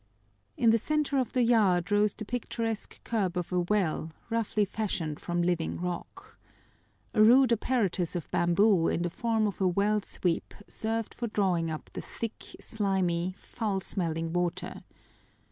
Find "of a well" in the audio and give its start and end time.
3.37-4.09, 9.45-10.01